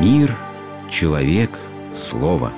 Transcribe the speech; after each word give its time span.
Мир, 0.00 0.36
человек, 0.88 1.58
слово. 1.92 2.52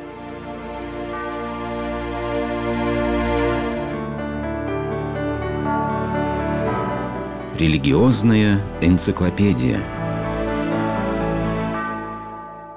Религиозная 7.59 8.61
энциклопедия. 8.83 9.81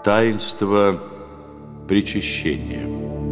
Таинство 0.01 0.97
причащения. 1.89 3.22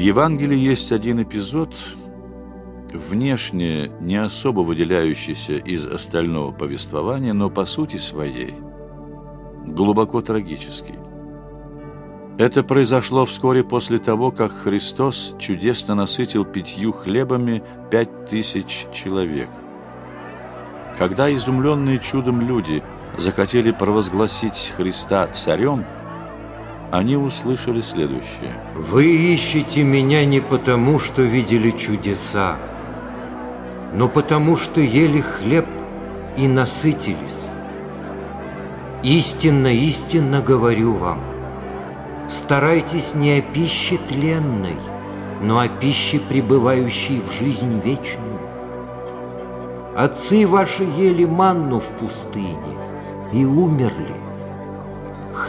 Евангелии 0.00 0.56
есть 0.56 0.92
один 0.92 1.22
эпизод, 1.22 1.74
внешне 2.90 3.92
не 4.00 4.16
особо 4.16 4.60
выделяющийся 4.60 5.56
из 5.56 5.86
остального 5.86 6.52
повествования, 6.52 7.34
но 7.34 7.50
по 7.50 7.66
сути 7.66 7.98
своей 7.98 8.54
глубоко 9.66 10.22
трагический. 10.22 10.98
Это 12.38 12.64
произошло 12.64 13.26
вскоре 13.26 13.62
после 13.62 13.98
того, 13.98 14.30
как 14.30 14.52
Христос 14.52 15.34
чудесно 15.38 15.94
насытил 15.94 16.46
пятью 16.46 16.92
хлебами 16.92 17.62
пять 17.90 18.24
тысяч 18.24 18.86
человек. 18.94 19.50
Когда 20.96 21.30
изумленные 21.30 21.98
чудом 21.98 22.40
люди 22.40 22.82
захотели 23.18 23.70
провозгласить 23.70 24.72
Христа 24.74 25.26
царем, 25.26 25.84
они 26.90 27.16
услышали 27.16 27.80
следующее. 27.80 28.54
«Вы 28.74 29.06
ищете 29.06 29.82
меня 29.82 30.24
не 30.24 30.40
потому, 30.40 30.98
что 30.98 31.22
видели 31.22 31.70
чудеса, 31.70 32.56
но 33.94 34.08
потому, 34.08 34.56
что 34.56 34.80
ели 34.80 35.20
хлеб 35.20 35.66
и 36.36 36.48
насытились. 36.48 37.46
Истинно, 39.02 39.72
истинно 39.72 40.42
говорю 40.42 40.94
вам, 40.94 41.20
старайтесь 42.28 43.14
не 43.14 43.38
о 43.38 43.40
пище 43.40 43.98
тленной, 44.08 44.76
но 45.42 45.58
о 45.58 45.68
пище, 45.68 46.18
пребывающей 46.18 47.20
в 47.20 47.32
жизнь 47.32 47.80
вечную. 47.80 48.40
Отцы 49.96 50.46
ваши 50.46 50.84
ели 50.84 51.24
манну 51.24 51.80
в 51.80 51.88
пустыне 51.92 52.76
и 53.32 53.44
умерли. 53.44 54.29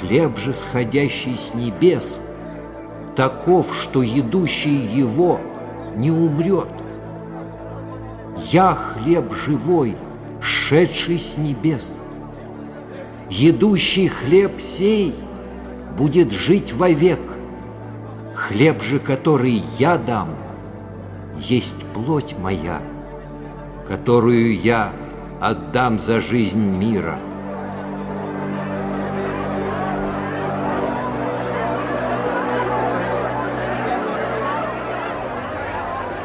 Хлеб 0.02 0.38
же, 0.38 0.54
сходящий 0.54 1.38
с 1.38 1.54
небес, 1.54 2.20
таков, 3.16 3.74
что 3.80 4.02
едущий 4.02 4.76
его 4.76 5.40
не 5.96 6.12
умрет. 6.12 6.70
Я 8.52 8.74
хлеб 8.76 9.34
живой, 9.34 9.96
шедший 10.42 11.20
с 11.20 11.38
небес. 11.38 12.02
Едущий 13.30 14.08
хлеб 14.08 14.60
сей— 14.60 15.16
будет 15.98 16.32
жить 16.32 16.74
вовек. 16.74 17.20
Хлеб 18.34 18.82
же, 18.82 19.00
который 19.00 19.62
я 19.78 19.98
дам, 19.98 20.30
есть 21.38 21.78
плоть 21.94 22.36
моя, 22.40 22.82
которую 23.88 24.58
я 24.58 24.92
отдам 25.40 26.00
за 26.00 26.22
жизнь 26.22 26.60
мира. 26.60 27.20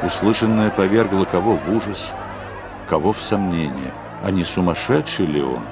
Услышанное 0.07 0.71
повергло 0.71 1.25
кого 1.25 1.57
в 1.57 1.69
ужас, 1.69 2.13
кого 2.89 3.13
в 3.13 3.21
сомнение. 3.21 3.93
А 4.23 4.31
не 4.31 4.45
сумасшедший 4.45 5.27
ли 5.27 5.43
он? 5.43 5.63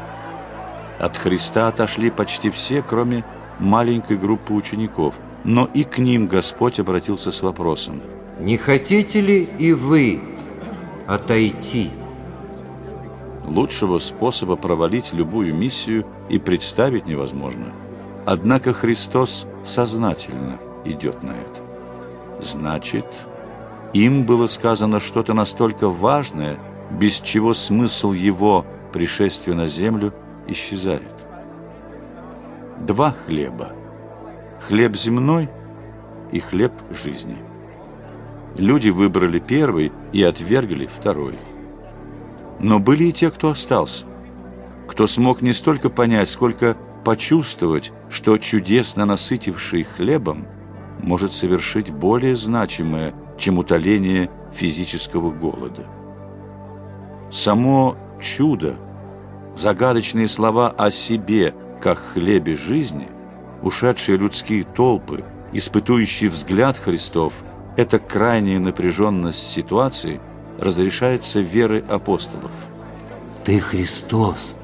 От 0.98 1.16
Христа 1.16 1.68
отошли 1.68 2.10
почти 2.10 2.50
все, 2.50 2.82
кроме 2.82 3.24
маленькой 3.60 4.16
группы 4.16 4.52
учеников, 4.52 5.14
но 5.44 5.66
и 5.72 5.84
к 5.84 5.98
ним 5.98 6.26
Господь 6.26 6.80
обратился 6.80 7.30
с 7.30 7.42
вопросом. 7.42 8.02
«Не 8.40 8.56
хотите 8.56 9.20
ли 9.20 9.44
и 9.44 9.72
вы 9.72 10.20
отойти?» 11.06 11.90
Лучшего 13.44 13.98
способа 13.98 14.56
провалить 14.56 15.12
любую 15.12 15.54
миссию 15.54 16.06
и 16.28 16.38
представить 16.38 17.06
невозможно. 17.06 17.72
Однако 18.26 18.72
Христос 18.72 19.46
сознательно 19.62 20.58
идет 20.84 21.22
на 21.22 21.30
это. 21.30 21.62
Значит, 22.40 23.06
им 23.94 24.26
было 24.26 24.46
сказано 24.46 25.00
что-то 25.00 25.32
настолько 25.32 25.88
важное, 25.88 26.58
без 26.90 27.20
чего 27.20 27.54
смысл 27.54 28.12
его 28.12 28.66
пришествия 28.92 29.54
на 29.54 29.66
землю 29.66 30.12
исчезает 30.46 31.14
два 32.86 33.12
хлеба. 33.12 33.72
Хлеб 34.60 34.96
земной 34.96 35.48
и 36.32 36.40
хлеб 36.40 36.72
жизни. 36.90 37.36
Люди 38.56 38.90
выбрали 38.90 39.38
первый 39.38 39.92
и 40.12 40.22
отвергли 40.22 40.86
второй. 40.86 41.36
Но 42.60 42.78
были 42.78 43.04
и 43.04 43.12
те, 43.12 43.30
кто 43.30 43.50
остался, 43.50 44.06
кто 44.88 45.06
смог 45.06 45.42
не 45.42 45.52
столько 45.52 45.90
понять, 45.90 46.28
сколько 46.28 46.76
почувствовать, 47.04 47.92
что 48.08 48.38
чудесно 48.38 49.04
насытивший 49.04 49.82
хлебом 49.82 50.46
может 51.00 51.32
совершить 51.32 51.90
более 51.90 52.36
значимое, 52.36 53.14
чем 53.36 53.58
утоление 53.58 54.30
физического 54.52 55.30
голода. 55.30 55.84
Само 57.30 57.96
чудо, 58.22 58.76
загадочные 59.56 60.28
слова 60.28 60.70
о 60.70 60.90
себе– 60.90 61.54
как 61.84 61.98
хлебе 61.98 62.54
жизни, 62.54 63.08
ушедшие 63.60 64.16
людские 64.16 64.64
толпы, 64.64 65.22
испытующий 65.52 66.28
взгляд 66.28 66.78
Христов, 66.78 67.44
эта 67.76 67.98
крайняя 67.98 68.58
напряженность 68.58 69.46
ситуации 69.46 70.18
разрешается 70.58 71.40
верой 71.40 71.84
апостолов. 71.86 72.52
Ты 73.44 73.60
Христос, 73.60 74.56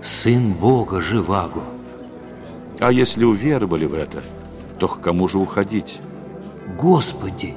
Сын 0.00 0.54
Бога 0.54 1.02
Живаго. 1.02 1.60
А 2.78 2.90
если 2.90 3.26
уверовали 3.26 3.84
в 3.84 3.92
это, 3.92 4.22
то 4.78 4.88
к 4.88 5.02
кому 5.02 5.28
же 5.28 5.36
уходить? 5.36 6.00
Господи, 6.78 7.54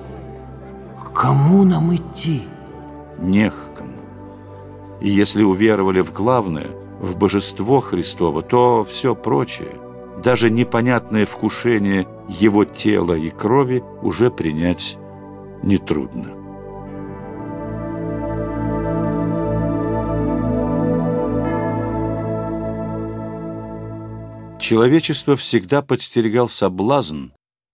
кому 1.20 1.64
нам 1.66 1.96
идти? 1.96 2.42
Не 3.20 3.50
к 3.50 3.78
кому. 3.78 4.00
И 5.02 5.10
если 5.10 5.44
уверовали 5.44 6.02
в 6.02 6.14
главное– 6.14 6.70
в 7.00 7.18
божество 7.18 7.80
Христово, 7.80 8.42
то 8.42 8.84
все 8.84 9.16
прочее, 9.16 9.76
даже 10.24 10.50
непонятное 10.50 11.26
вкушение 11.26 12.08
его 12.28 12.66
тела 12.66 13.14
и 13.14 13.30
крови 13.30 13.84
уже 14.02 14.30
принять 14.30 14.98
нетрудно. 15.64 16.36
Человечество 24.60 25.36
всегда 25.38 25.82
подстерегал 25.82 26.50
соблазн 26.50 27.30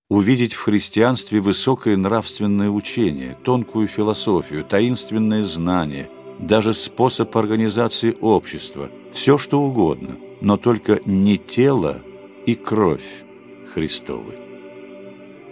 увидеть 0.10 0.54
в 0.54 0.62
христианстве 0.62 1.42
высокое 1.42 1.98
нравственное 1.98 2.70
учение, 2.70 3.38
тонкую 3.44 3.88
философию, 3.88 4.64
таинственное 4.64 5.44
знание, 5.44 6.10
даже 6.40 6.74
способ 6.74 7.36
организации 7.38 8.16
общества, 8.22 8.90
все 9.12 9.38
что 9.38 9.62
угодно, 9.62 10.18
но 10.42 10.58
только 10.58 11.00
не 11.06 11.38
тело 11.38 12.02
и 12.46 12.56
кровь 12.56 13.24
Христовы. 13.74 14.36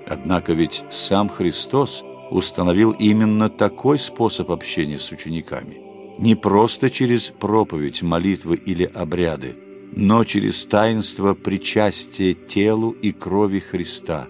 Однако 0.08 0.54
ведь 0.54 0.84
сам 0.92 1.30
Христос 1.30 2.04
установил 2.30 2.92
именно 2.92 3.50
такой 3.50 3.98
способ 3.98 4.52
общения 4.52 5.00
с 5.00 5.12
учениками. 5.12 5.82
Не 6.20 6.36
просто 6.36 6.90
через 6.90 7.30
проповедь, 7.30 8.04
молитвы 8.04 8.56
или 8.58 8.84
обряды, 8.84 9.56
но 9.96 10.24
через 10.24 10.66
таинство 10.66 11.34
причастия 11.34 12.34
телу 12.34 12.92
и 12.92 13.12
крови 13.12 13.60
Христа. 13.60 14.28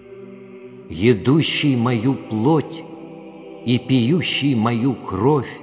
«Едущий 0.88 1.76
мою 1.76 2.14
плоть 2.14 2.84
и 3.64 3.78
пьющий 3.78 4.54
мою 4.54 4.94
кровь 4.94 5.60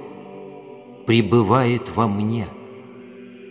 пребывает 1.06 1.94
во 1.94 2.08
мне. 2.08 2.46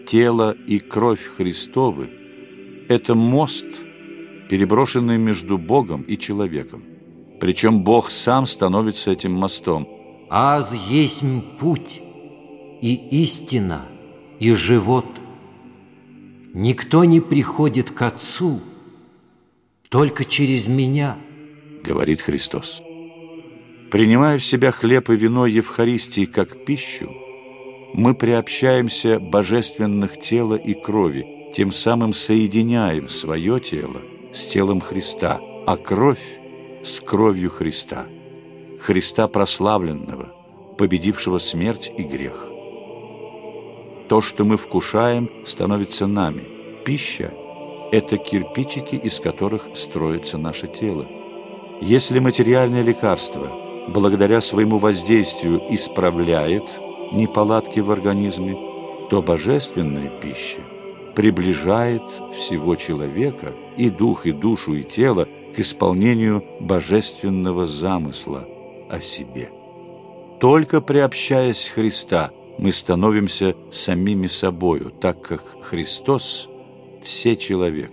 Тело 0.06 0.56
и 0.68 0.80
кровь 0.80 1.26
Христовы– 1.38 2.10
это 2.90 3.16
мост, 3.16 3.68
переброшенный 4.50 5.18
между 5.18 5.58
Богом 5.58 6.02
и 6.02 6.18
человеком. 6.18 6.84
Причем 7.40 7.84
Бог 7.84 8.12
сам 8.12 8.46
становится 8.46 9.12
этим 9.12 9.34
мостом. 9.34 9.88
«Аз 10.30 10.74
есть 10.90 11.24
путь 11.60 12.02
и 12.82 12.96
истина, 13.24 13.82
и 14.40 14.54
живот. 14.54 15.06
Никто 16.54 17.06
не 17.06 17.22
приходит 17.22 17.92
к 17.92 18.02
Отцу, 18.02 18.60
только 19.90 20.26
через 20.26 20.68
меня». 20.68 21.18
Говорит 21.84 22.22
Христос. 22.22 22.82
Принимая 23.92 24.40
в 24.40 24.46
себя 24.46 24.72
хлеб 24.72 25.10
и 25.10 25.16
вино 25.16 25.46
Евхаристии 25.46 26.26
как 26.26 26.66
пищу, 26.66 27.12
мы 27.94 28.16
приобщаемся 28.16 29.20
божественных 29.20 30.20
тела 30.20 30.56
и 30.56 30.74
крови, 30.74 31.52
тем 31.54 31.72
самым 31.72 32.14
соединяем 32.14 33.10
свое 33.10 33.60
тело 33.60 34.02
с 34.32 34.46
телом 34.46 34.80
Христа, 34.80 35.42
а 35.68 35.76
кровь 35.76 36.40
с 36.84 37.02
кровью 37.02 37.50
Христа, 37.50 38.08
Христа 38.80 39.28
прославленного, 39.28 40.34
победившего 40.78 41.38
смерть 41.38 41.92
и 41.96 42.04
грех. 42.04 42.48
То, 44.08 44.22
что 44.22 44.46
мы 44.46 44.58
вкушаем, 44.58 45.30
становится 45.46 46.08
нами. 46.08 46.44
Пища– 46.86 47.34
это 47.92 48.18
кирпичики, 48.18 48.96
из 48.96 49.20
которых 49.20 49.68
строится 49.74 50.38
наше 50.38 50.68
тело. 50.68 51.08
Если 51.82 52.20
материальное 52.20 52.84
лекарство, 52.84 53.52
благодаря 53.88 54.40
своему 54.40 54.78
воздействию, 54.78 55.62
исправляет 55.74 56.64
неполадки 57.12 57.80
в 57.80 57.90
организме, 57.90 58.56
то 59.10 59.24
божественная 59.24 60.10
пища 60.22 60.62
приближает 61.16 62.04
всего 62.38 62.76
человека 62.76 63.54
и 63.78 63.90
дух, 63.90 64.28
и 64.28 64.32
душу, 64.32 64.76
и 64.76 64.84
тело 64.84 65.28
к 65.56 65.60
исполнению 65.60 66.46
божественного 66.60 67.66
замысла 67.66 68.48
о 68.88 69.02
себе. 69.02 69.50
Только 70.40 70.82
приобщаясь 70.82 71.68
Христа, 71.68 72.30
мы 72.60 72.72
становимся 72.72 73.56
самими 73.72 74.28
собою, 74.28 74.92
так 75.02 75.22
как 75.22 75.44
Христос– 75.64 76.48
все 77.02 77.36
человек. 77.36 77.92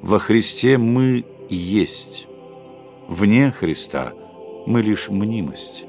Во 0.00 0.20
Христе 0.20 0.78
мы 0.78 1.24
есть 1.48 2.28
Вне 3.10 3.50
Христа 3.50 4.12
мы 4.66 4.82
лишь 4.82 5.08
мнимость, 5.08 5.84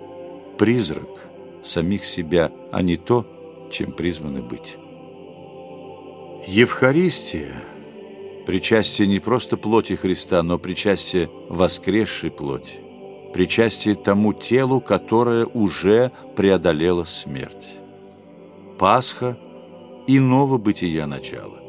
призрак 0.58 1.30
самих 1.64 2.04
себя, 2.04 2.52
а 2.72 2.82
не 2.82 2.98
то, 2.98 3.28
чем 3.72 3.92
призваны 3.92 4.42
быть. 4.42 4.76
Евхаристия– 6.48 7.64
причастие 8.48 9.08
не 9.08 9.20
просто 9.20 9.56
плоти 9.56 9.94
Христа, 9.94 10.42
но 10.42 10.58
причастие 10.58 11.30
воскресшей 11.48 12.32
плоти, 12.32 12.80
причастие 13.36 13.94
тому 13.94 14.34
телу, 14.34 14.82
которое 14.82 15.46
уже 15.46 16.12
преодолело 16.36 17.04
смерть. 17.04 17.68
Пасха– 18.80 19.38
иного 20.08 20.58
бытия 20.58 21.06
начала. 21.06 21.60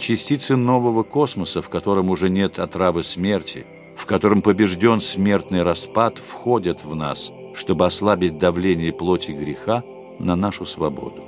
Частицы 0.00 0.56
нового 0.56 1.04
космоса, 1.04 1.62
в 1.62 1.68
котором 1.68 2.10
уже 2.10 2.28
нет 2.28 2.58
отравы 2.58 3.04
смерти– 3.04 3.66
в 3.96 4.06
котором 4.06 4.42
побежден 4.42 5.00
смертный 5.00 5.62
распад, 5.62 6.18
входят 6.18 6.84
в 6.84 6.94
нас, 6.94 7.32
чтобы 7.54 7.86
ослабить 7.86 8.38
давление 8.38 8.92
плоти 8.92 9.32
греха 9.32 9.82
на 10.18 10.36
нашу 10.36 10.64
свободу. 10.64 11.22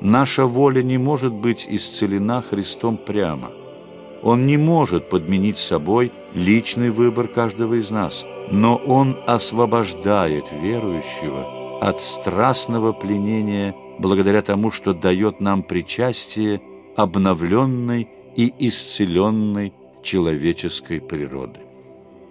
Наша 0.00 0.46
воля 0.46 0.82
не 0.82 0.98
может 0.98 1.32
быть 1.32 1.66
исцелена 1.68 2.40
Христом 2.40 2.96
прямо. 2.96 3.50
Он 4.22 4.46
не 4.46 4.56
может 4.56 5.08
подменить 5.08 5.58
собой 5.58 6.12
личный 6.34 6.90
выбор 6.90 7.28
каждого 7.28 7.74
из 7.74 7.90
нас, 7.90 8.26
но 8.50 8.76
Он 8.76 9.18
освобождает 9.26 10.44
верующего 10.52 11.78
от 11.80 12.00
страстного 12.00 12.92
пленения 12.92 13.74
благодаря 13.98 14.42
тому, 14.42 14.70
что 14.70 14.92
дает 14.92 15.40
нам 15.40 15.62
причастие 15.62 16.60
обновленной 16.96 18.08
и 18.36 18.52
исцеленной 18.58 19.72
человеческой 20.02 21.00
природы. 21.00 21.60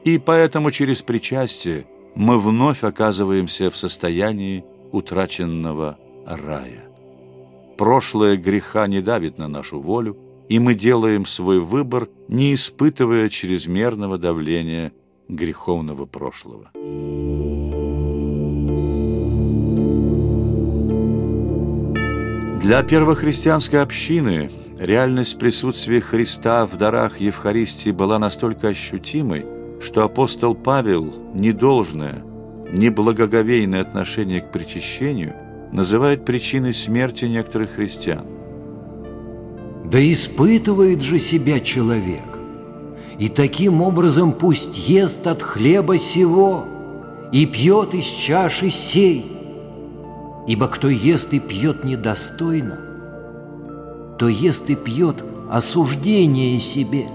И 0.03 0.17
поэтому 0.17 0.71
через 0.71 1.01
причастие 1.01 1.85
мы 2.15 2.39
вновь 2.39 2.83
оказываемся 2.83 3.69
в 3.69 3.77
состоянии 3.77 4.63
утраченного 4.91 5.97
рая. 6.25 6.85
Прошлое 7.77 8.37
греха 8.37 8.87
не 8.87 9.01
давит 9.01 9.37
на 9.37 9.47
нашу 9.47 9.79
волю, 9.79 10.17
и 10.49 10.59
мы 10.59 10.73
делаем 10.73 11.25
свой 11.25 11.59
выбор, 11.59 12.09
не 12.27 12.53
испытывая 12.53 13.29
чрезмерного 13.29 14.17
давления 14.17 14.91
греховного 15.27 16.05
прошлого. 16.05 16.71
Для 22.61 22.83
первохристианской 22.83 23.81
общины 23.81 24.51
Реальность 24.79 25.37
присутствия 25.37 25.99
Христа 25.99 26.65
в 26.65 26.77
дарах 26.77 27.19
Евхаристии 27.19 27.91
была 27.91 28.17
настолько 28.17 28.69
ощутимой, 28.69 29.45
что 29.81 30.03
апостол 30.03 30.55
Павел 30.55 31.13
недолжное, 31.33 32.23
неблагоговейное 32.71 33.81
отношение 33.81 34.39
к 34.39 34.53
причащению 34.53 35.35
называет 35.73 36.23
причиной 36.23 36.73
смерти 36.73 37.25
некоторых 37.25 37.71
христиан. 37.71 38.25
Да 39.83 39.99
испытывает 39.99 41.01
же 41.01 41.19
себя 41.19 41.59
человек, 41.59 42.39
и 43.17 43.27
таким 43.27 43.81
образом 43.81 44.31
пусть 44.31 44.77
ест 44.87 45.27
от 45.27 45.41
хлеба 45.41 45.97
сего 45.97 46.63
и 47.33 47.45
пьет 47.45 47.93
из 47.93 48.05
чаши 48.05 48.69
сей, 48.69 49.29
ибо 50.47 50.69
кто 50.69 50.87
ест 50.87 51.33
и 51.33 51.41
пьет 51.41 51.83
недостойно– 51.83 52.79
то 54.19 54.27
ест 54.27 54.69
и 54.69 54.75
пьет 54.75 55.23
осуждение 55.49 56.59
себе, 56.59 57.07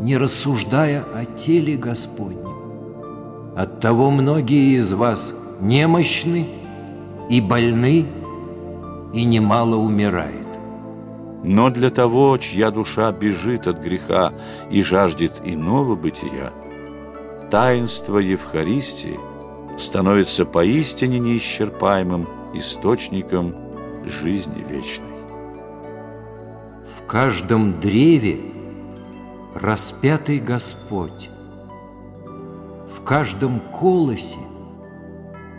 не 0.00 0.16
рассуждая 0.16 1.04
о 1.14 1.24
теле 1.24 1.76
Господнем. 1.76 3.54
Оттого 3.56 4.10
многие 4.10 4.76
из 4.76 4.92
вас 4.92 5.32
немощны 5.60 6.48
и 7.30 7.40
больны, 7.40 8.04
и 9.14 9.24
немало 9.24 9.76
умирает. 9.76 10.34
Но 11.44 11.70
для 11.70 11.90
того, 11.90 12.36
чья 12.38 12.72
душа 12.72 13.12
бежит 13.12 13.68
от 13.68 13.78
греха 13.80 14.32
и 14.70 14.82
жаждет 14.82 15.40
иного 15.44 15.94
бытия, 15.94 16.52
таинство 17.52 18.18
Евхаристии 18.18 19.20
становится 19.78 20.44
поистине 20.44 21.20
неисчерпаемым 21.20 22.26
источником 22.54 23.54
жизни 24.04 24.64
вечной 24.68 25.13
каждом 27.14 27.78
древе 27.78 28.40
распятый 29.54 30.40
Господь, 30.40 31.30
в 32.92 33.04
каждом 33.04 33.60
колосе 33.60 34.40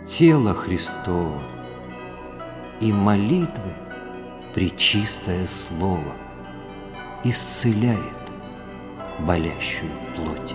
тело 0.06 0.52
Христово 0.52 1.40
и 2.78 2.92
молитвы 2.92 3.72
причистое 4.52 5.46
слово 5.46 6.12
исцеляет 7.24 8.00
болящую 9.20 9.92
плоть. 10.14 10.54